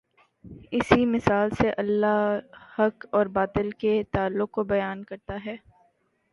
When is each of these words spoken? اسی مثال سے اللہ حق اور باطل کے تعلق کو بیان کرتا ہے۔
اسی 0.71 1.05
مثال 1.05 1.49
سے 1.49 1.69
اللہ 1.77 2.39
حق 2.79 3.05
اور 3.11 3.25
باطل 3.35 3.69
کے 3.71 4.01
تعلق 4.11 4.51
کو 4.51 4.63
بیان 4.63 5.03
کرتا 5.03 5.37
ہے۔ 5.45 5.55